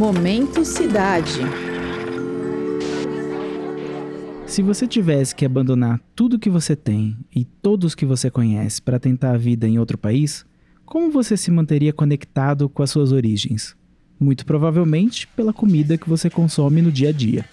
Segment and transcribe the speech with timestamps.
[0.00, 1.40] Momento Cidade.
[4.46, 8.98] Se você tivesse que abandonar tudo que você tem e todos que você conhece para
[8.98, 10.46] tentar a vida em outro país,
[10.86, 13.76] como você se manteria conectado com as suas origens?
[14.18, 17.44] Muito provavelmente pela comida que você consome no dia a dia.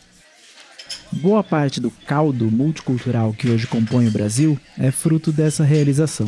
[1.11, 6.27] Boa parte do caldo multicultural que hoje compõe o Brasil é fruto dessa realização.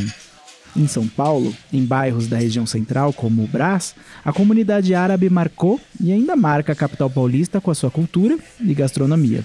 [0.76, 5.80] Em São Paulo, em bairros da região central, como o Brás, a comunidade árabe marcou
[6.00, 9.44] e ainda marca a capital paulista com a sua cultura e gastronomia.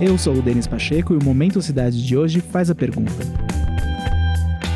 [0.00, 3.12] Eu sou o Denis Pacheco e o Momento Cidade de hoje faz a pergunta: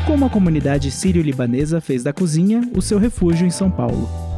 [0.07, 4.28] Como a comunidade sírio-libanesa fez da cozinha o seu refúgio em São Paulo?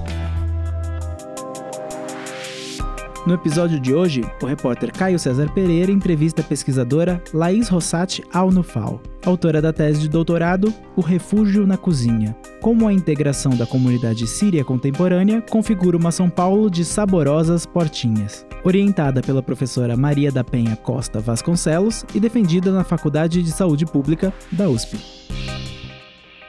[3.23, 8.99] No episódio de hoje, o repórter Caio César Pereira entrevista a pesquisadora Laís Rossati Alnufal,
[9.23, 14.65] autora da tese de doutorado O Refúgio na Cozinha, como a integração da comunidade síria
[14.65, 18.43] contemporânea configura uma São Paulo de saborosas portinhas.
[18.63, 24.34] Orientada pela professora Maria da Penha Costa Vasconcelos e defendida na Faculdade de Saúde Pública
[24.51, 24.98] da USP.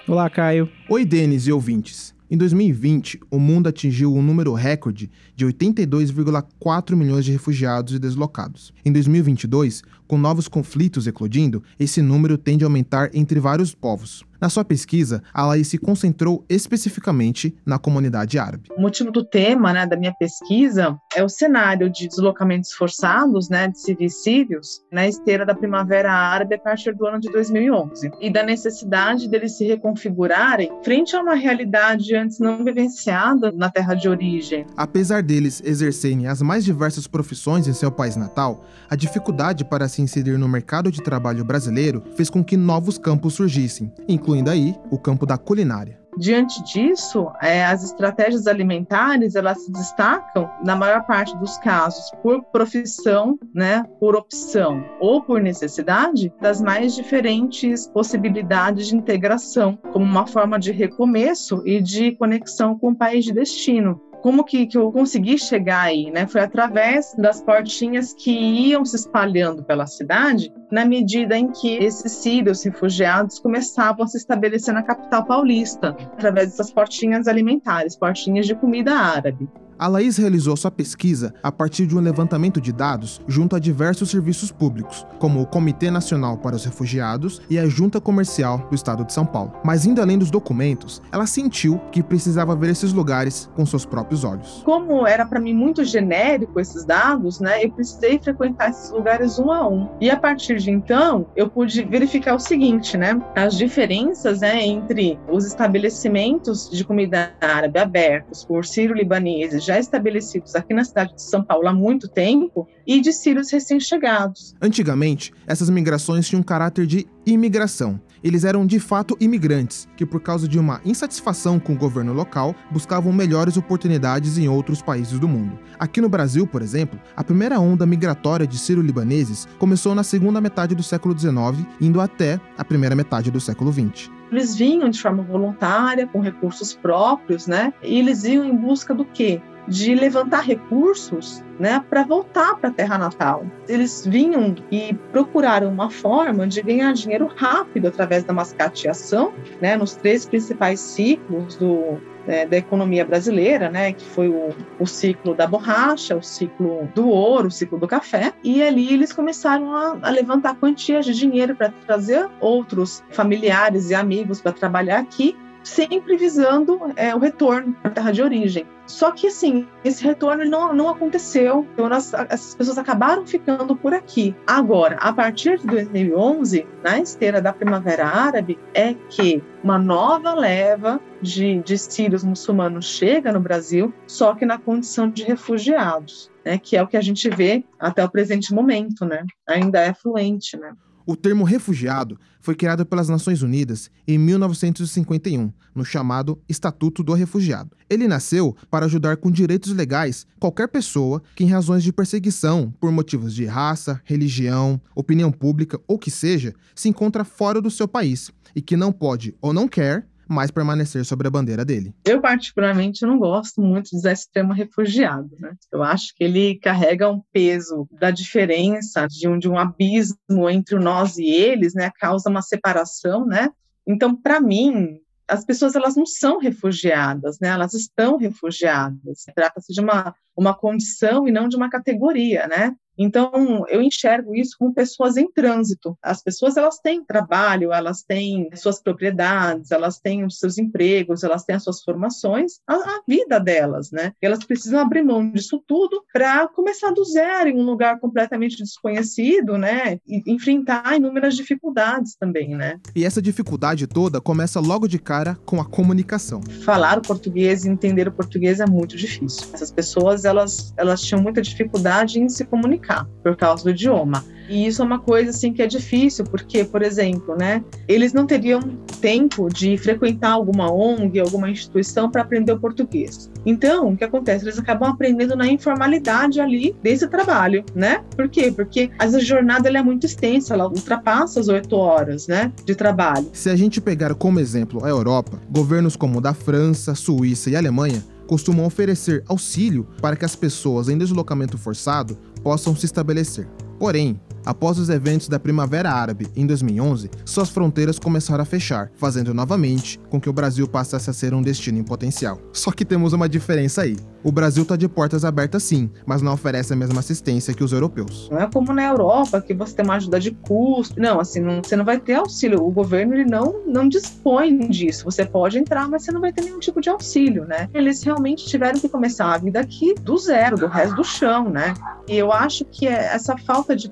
[0.09, 0.71] Olá, Caio.
[0.89, 2.15] Oi, Denis e ouvintes.
[2.33, 8.73] Em 2020, o mundo atingiu um número recorde de 82,4 milhões de refugiados e deslocados.
[8.83, 14.25] Em 2022, com novos conflitos eclodindo, esse número tende a aumentar entre vários povos.
[14.43, 18.71] Na sua pesquisa, a Laís se concentrou especificamente na comunidade árabe.
[18.77, 23.69] O motivo do tema né, da minha pesquisa é o cenário de deslocamentos forçados né,
[23.69, 28.33] de civis sírios na esteira da Primavera Árabe a partir do ano de 2011 e
[28.33, 34.09] da necessidade deles se reconfigurarem frente a uma realidade antes não vivenciada na terra de
[34.09, 34.67] origem.
[34.77, 40.03] Apesar deles exercerem as mais diversas profissões em seu país natal, a dificuldade para se
[40.03, 44.75] inserir no mercado de trabalho brasileiro fez com que novos campos surgissem, incluindo incluindo aí
[44.91, 46.01] o campo da culinária.
[46.19, 52.43] Diante disso, é, as estratégias alimentares elas se destacam, na maior parte dos casos, por
[52.45, 60.27] profissão, né, por opção ou por necessidade, das mais diferentes possibilidades de integração, como uma
[60.27, 64.93] forma de recomeço e de conexão com o país de destino como que, que eu
[64.93, 66.29] consegui chegar aí, né?
[66.29, 72.13] Foi através das portinhas que iam se espalhando pela cidade, na medida em que esses
[72.13, 78.55] sírios refugiados começavam a se estabelecer na capital paulista, através dessas portinhas alimentares, portinhas de
[78.55, 79.49] comida árabe.
[79.83, 84.11] A Laís realizou sua pesquisa a partir de um levantamento de dados junto a diversos
[84.11, 89.05] serviços públicos, como o Comitê Nacional para os Refugiados e a Junta Comercial do Estado
[89.05, 89.53] de São Paulo.
[89.65, 94.23] Mas indo além dos documentos, ela sentiu que precisava ver esses lugares com seus próprios
[94.23, 94.63] olhos.
[94.65, 99.51] Como era para mim muito genérico esses dados, né, eu precisei frequentar esses lugares um
[99.51, 99.89] a um.
[100.01, 105.19] E a partir de então, eu pude verificar o seguinte, né, as diferenças né, entre
[105.29, 111.43] os estabelecimentos de comida árabe abertos por sírio-libaneses já estabelecidos aqui na cidade de São
[111.43, 114.55] Paulo há muito tempo e de sírios recém-chegados.
[114.61, 118.01] Antigamente, essas migrações tinham um caráter de imigração.
[118.23, 122.55] Eles eram de fato imigrantes, que por causa de uma insatisfação com o governo local,
[122.71, 125.59] buscavam melhores oportunidades em outros países do mundo.
[125.79, 130.75] Aqui no Brasil, por exemplo, a primeira onda migratória de sírio-libaneses começou na segunda metade
[130.75, 134.11] do século XIX, indo até a primeira metade do século XX.
[134.31, 137.75] Eles vinham de forma voluntária, com recursos próprios, né?
[137.83, 139.43] E eles iam em busca do quê?
[139.67, 143.47] De levantar recursos né, para voltar para a terra natal.
[143.69, 149.95] Eles vinham e procuraram uma forma de ganhar dinheiro rápido através da mascateação, né, nos
[149.95, 155.47] três principais ciclos do, é, da economia brasileira, né, que foi o, o, ciclo da
[155.47, 160.11] borracha, o ciclo do ouro, o ciclo do café, e ali eles começaram a, a
[160.11, 166.81] levantar quantias de dinheiro para trazer outros familiares e amigos para trabalhar aqui sempre visando
[166.97, 168.67] é, o retorno à terra de origem.
[168.87, 171.67] Só que, assim, esse retorno não, não aconteceu.
[171.73, 174.35] Então, nós, essas pessoas acabaram ficando por aqui.
[174.47, 181.01] Agora, a partir de 2011, na esteira da Primavera Árabe, é que uma nova leva
[181.21, 186.59] de, de sírios muçulmanos chega no Brasil, só que na condição de refugiados, né?
[186.59, 189.25] Que é o que a gente vê até o presente momento, né?
[189.47, 190.73] Ainda é fluente, né?
[191.05, 197.77] O termo refugiado foi criado pelas Nações Unidas em 1951, no chamado Estatuto do Refugiado.
[197.89, 202.93] Ele nasceu para ajudar com direitos legais qualquer pessoa que, em razões de perseguição por
[202.93, 208.31] motivos de raça, religião, opinião pública ou que seja, se encontra fora do seu país
[208.55, 211.95] e que não pode ou não quer mais permanecer sobre a bandeira dele.
[212.05, 215.31] Eu, particularmente, não gosto muito de usar esse termo refugiado.
[215.39, 215.55] Né?
[215.71, 220.79] Eu acho que ele carrega um peso da diferença, de um, de um abismo entre
[220.79, 221.91] nós e eles, né?
[221.99, 223.27] causa uma separação.
[223.27, 223.49] Né?
[223.87, 224.99] Então, para mim,
[225.29, 227.49] as pessoas elas não são refugiadas, né?
[227.49, 229.25] Elas estão refugiadas.
[229.35, 232.75] Trata-se de uma, uma condição e não de uma categoria, né?
[233.03, 235.97] Então, eu enxergo isso como pessoas em trânsito.
[236.03, 241.45] As pessoas elas têm trabalho, elas têm suas propriedades, elas têm os seus empregos, elas
[241.45, 244.13] têm as suas formações, a, a vida delas, né?
[244.23, 249.59] Elas precisam abrir mão disso tudo para começar do zero em um lugar completamente desconhecido,
[249.59, 249.99] né?
[250.07, 252.79] E enfrentar inúmeras dificuldades também, né?
[252.95, 256.41] E essa dificuldade toda começa logo de cara com a comunicação.
[256.65, 259.49] Falar o português e entender o português é muito difícil.
[259.53, 264.25] Essas pessoas elas elas tinham muita dificuldade em se comunicar comunicar por causa do idioma.
[264.49, 268.27] E isso é uma coisa assim que é difícil, porque, por exemplo, né, eles não
[268.27, 268.61] teriam
[269.01, 273.31] tempo de frequentar alguma ONG, alguma instituição para aprender o português.
[273.47, 274.45] Então, o que acontece?
[274.45, 278.03] Eles acabam aprendendo na informalidade ali desse trabalho, né?
[278.15, 278.53] Por quê?
[278.55, 283.31] Porque a jornada é muito extensa, ela ultrapassa as oito horas, né, de trabalho.
[283.33, 287.57] Se a gente pegar como exemplo a Europa, governos como o da França, Suíça e
[287.57, 293.49] Alemanha costumam oferecer auxílio para que as pessoas em deslocamento forçado possam se estabelecer.
[293.79, 299.33] Porém, Após os eventos da Primavera Árabe em 2011, suas fronteiras começaram a fechar, fazendo
[299.33, 302.39] novamente com que o Brasil passasse a ser um destino em potencial.
[302.53, 303.97] Só que temos uma diferença aí.
[304.25, 307.73] O Brasil está de portas abertas sim, mas não oferece a mesma assistência que os
[307.73, 308.29] europeus.
[308.31, 311.01] Não é como na Europa, que você tem uma ajuda de custo.
[311.01, 312.65] Não, assim, não, você não vai ter auxílio.
[312.65, 315.05] O governo ele não, não dispõe disso.
[315.05, 317.69] Você pode entrar, mas você não vai ter nenhum tipo de auxílio, né?
[317.75, 321.75] Eles realmente tiveram que começar a vida aqui do zero, do resto do chão, né?
[322.09, 323.89] E eu acho que é essa falta de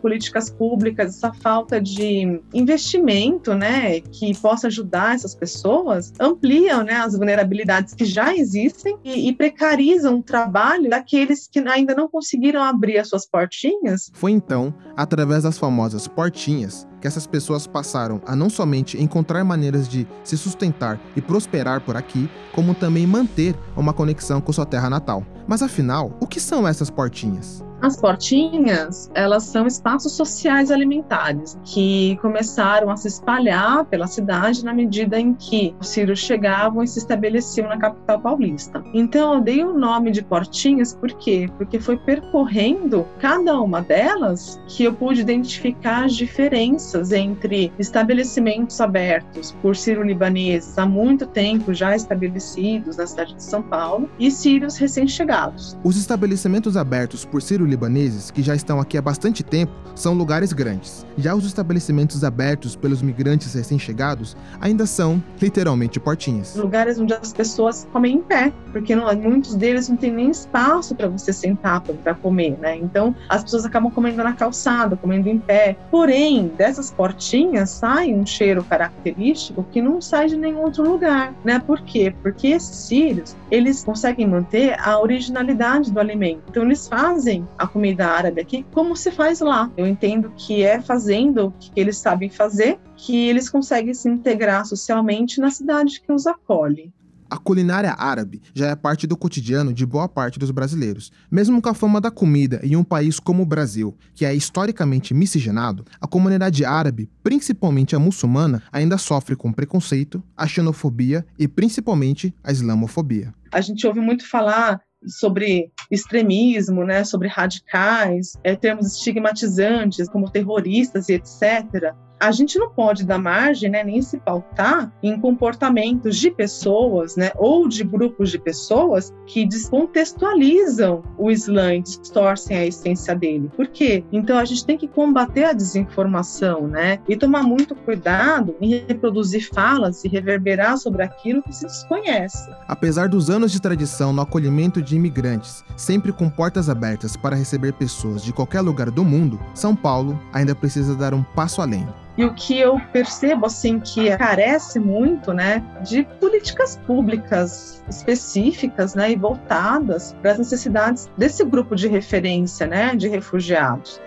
[0.48, 7.14] políticas públicas, essa falta de investimento, né, que possa ajudar essas pessoas, ampliam, né, as
[7.14, 12.98] vulnerabilidades que já existem e, e precarizam o trabalho daqueles que ainda não conseguiram abrir
[12.98, 14.10] as suas portinhas.
[14.14, 19.88] Foi então, através das famosas portinhas, que essas pessoas passaram a não somente encontrar maneiras
[19.88, 24.88] de se sustentar e prosperar por aqui, como também manter uma conexão com sua terra
[24.88, 25.26] natal.
[25.48, 27.64] Mas afinal, o que são essas portinhas?
[27.82, 34.74] As portinhas, elas são espaços sociais alimentares que começaram a se espalhar pela cidade na
[34.74, 38.84] medida em que os sírios chegavam e se estabeleciam na capital paulista.
[38.92, 41.48] Então eu dei o nome de portinhas por quê?
[41.56, 49.52] Porque foi percorrendo cada uma delas que eu pude identificar as diferenças entre estabelecimentos abertos
[49.62, 55.78] por sírio-libaneses há muito tempo já estabelecidos na cidade de São Paulo e sírios recém-chegados.
[55.82, 60.52] Os estabelecimentos abertos por sírio libaneses, que já estão aqui há bastante tempo, são lugares
[60.52, 61.06] grandes.
[61.16, 66.56] Já os estabelecimentos abertos pelos migrantes recém-chegados ainda são, literalmente, portinhas.
[66.56, 70.94] Lugares onde as pessoas comem em pé, porque não, muitos deles não tem nem espaço
[70.94, 72.76] para você sentar para comer, né?
[72.76, 75.76] Então, as pessoas acabam comendo na calçada, comendo em pé.
[75.90, 81.58] Porém, dessas portinhas sai um cheiro característico que não sai de nenhum outro lugar, né?
[81.58, 82.14] Por quê?
[82.22, 86.42] Porque esses sírios, eles conseguem manter a originalidade do alimento.
[86.48, 89.70] Então, eles fazem a comida árabe aqui como se faz lá.
[89.76, 94.64] Eu entendo que é fazendo o que eles sabem fazer que eles conseguem se integrar
[94.64, 96.92] socialmente na cidade que os acolhe.
[97.28, 101.12] A culinária árabe já é parte do cotidiano de boa parte dos brasileiros.
[101.30, 105.14] Mesmo com a fama da comida em um país como o Brasil, que é historicamente
[105.14, 112.34] miscigenado, a comunidade árabe, principalmente a muçulmana, ainda sofre com preconceito, a xenofobia e principalmente
[112.42, 113.32] a islamofobia.
[113.52, 121.08] A gente ouve muito falar sobre extremismo, né, sobre radicais, é, termos estigmatizantes como terroristas
[121.08, 126.30] e etc a gente não pode dar margem, né, nem se pautar em comportamentos de
[126.30, 133.14] pessoas, né, ou de grupos de pessoas que descontextualizam o Islã e distorcem a essência
[133.16, 133.50] dele.
[133.56, 134.04] Por quê?
[134.12, 139.48] Então a gente tem que combater a desinformação, né, e tomar muito cuidado em reproduzir
[139.52, 142.50] falas e reverberar sobre aquilo que se desconhece.
[142.68, 147.72] Apesar dos anos de tradição no acolhimento de imigrantes, sempre com portas abertas para receber
[147.72, 151.88] pessoas de qualquer lugar do mundo, São Paulo ainda precisa dar um passo além.
[152.20, 159.12] E o que eu percebo assim que carece muito, né, de políticas públicas específicas, né,
[159.12, 163.98] e voltadas para as necessidades desse grupo de referência, né, de refugiados.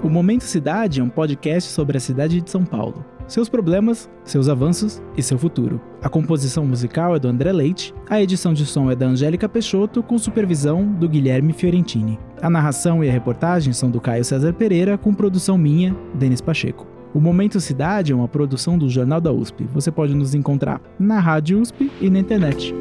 [0.00, 4.48] O Momento Cidade é um podcast sobre a cidade de São Paulo seus problemas, seus
[4.48, 5.80] avanços e seu futuro.
[6.02, 10.02] A composição musical é do André Leite, a edição de som é da Angélica Peixoto,
[10.02, 12.18] com supervisão do Guilherme Fiorentini.
[12.40, 16.86] A narração e a reportagem são do Caio César Pereira, com produção minha, Denis Pacheco.
[17.14, 19.64] O Momento Cidade é uma produção do Jornal da USP.
[19.74, 22.74] Você pode nos encontrar na Rádio USP e na internet.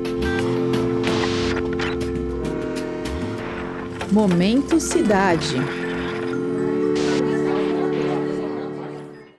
[4.12, 5.81] Momento Cidade.